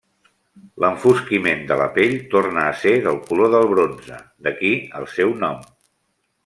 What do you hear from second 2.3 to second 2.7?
torna